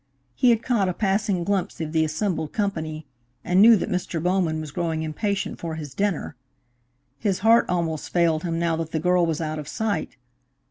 [0.33, 3.05] He had caught a passing glimpse of the assembled company,
[3.43, 4.19] and knew that Mr.
[4.19, 6.35] Bowman was growing impatient for his dinner.
[7.19, 10.17] His heart almost failed him now that the girl was out of sight.